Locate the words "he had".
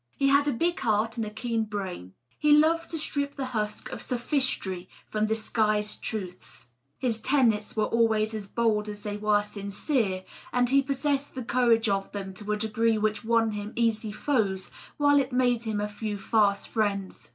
0.17-0.47